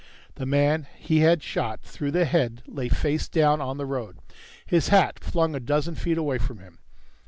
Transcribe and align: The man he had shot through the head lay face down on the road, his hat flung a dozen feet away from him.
The 0.33 0.47
man 0.47 0.87
he 0.97 1.19
had 1.19 1.43
shot 1.43 1.81
through 1.83 2.09
the 2.09 2.25
head 2.25 2.63
lay 2.65 2.89
face 2.89 3.27
down 3.29 3.61
on 3.61 3.77
the 3.77 3.85
road, 3.85 4.17
his 4.65 4.87
hat 4.87 5.19
flung 5.23 5.53
a 5.53 5.59
dozen 5.59 5.93
feet 5.93 6.17
away 6.17 6.39
from 6.39 6.57
him. 6.57 6.79